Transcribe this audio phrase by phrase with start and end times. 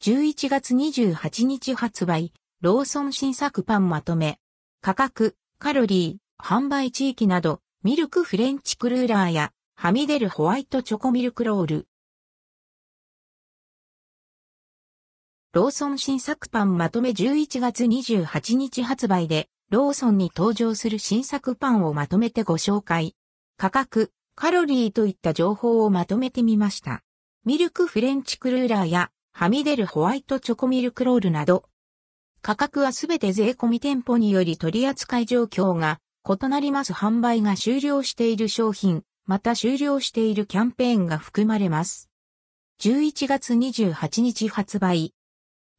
[0.00, 4.38] 11月28日発売、ローソン新作パンまとめ。
[4.80, 11.88] 価格、カロリー、販売地域など、ミルクフレンチクルーラーや、はみ出るホワイトチョコミルクロール。
[15.52, 23.16] ローソン新作パンまとめ11月28日発売で、ローソンに登場する新作パンをまとめてご紹介。
[23.56, 27.02] 価格、カロリーといった情報をまとめてみました。
[27.44, 29.10] ミルクフレンチクルーラーや、
[29.40, 31.62] はみ出るホワイトチョコミルクロールなど、
[32.42, 42.10] 価格はすべて税込み店舗により取扱い状況が異なります販売が終了している商品、また終了しているキャンペーンが含まれます。
[42.80, 45.14] 11月28日発売。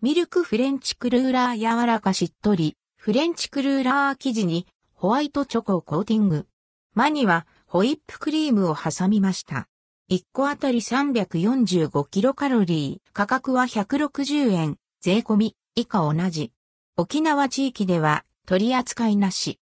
[0.02, 6.48] ミルクフレンチクルーラー柔らかしっとり、フレンチクルーラー生地にホワイトチョコをコーティング。
[6.94, 9.68] 間にはホイップクリームを挟みました。
[10.10, 16.52] 1個あたり345キロカロリー、価格は160円、税込み、以下同じ。
[16.98, 19.60] 沖縄地域では取り扱いなし。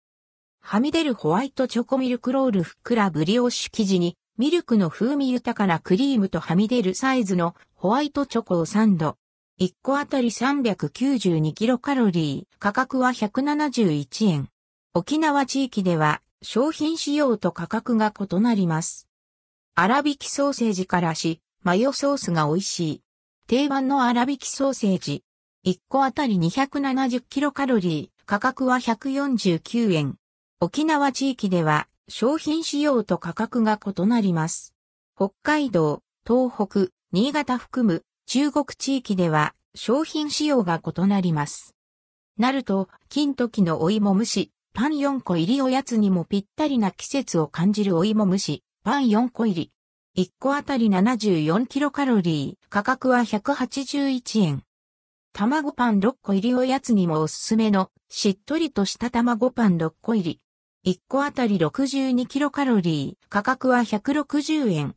[0.61, 9.17] はみ出るホワイトチョコミルクロールふっくらブリオッシュ生地にミルクの風味豊かなクリームとはみ出るサイズのホワイトチョコをサンド。
[9.63, 14.51] 1個あたり392キロカロリー、価格は171円。
[14.93, 19.09] 沖縄地域では商品仕様と価格が異なります。
[19.77, 23.03] 粗挽きソーセージからし、マヨソースが美味しい。
[23.49, 25.25] 定番の粗挽きソーセージ。
[25.67, 30.15] 1個あたり270キロカロリー、価格は149円。
[30.61, 34.75] 沖縄地域では商品仕様と価格が異なります。
[35.17, 41.75] 北海道、東北、新潟含む中国地域では商品仕様が異なります。
[42.39, 49.55] なると、金時のお芋蒸し、パン4個入りおやつにもぴったりな季節を感じるお芋蒸し、パン4個入
[50.15, 50.23] り。
[50.23, 54.63] 1個あたり74キロカロリー、価格は181円。
[55.33, 60.39] 卵パン6個入りおやつにもおすすめのしっとりとした卵パン6個入
[60.85, 60.93] り。
[60.93, 64.95] 1個あたり62キロカロリー、価格は160円。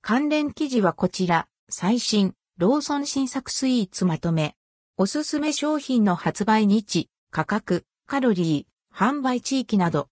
[0.00, 4.54] 関連記事はこちら、最新、ローソン新作スイーツまとめ。
[4.96, 10.06] おすすめ商品の発売日、価格、カロリー、販売地域など。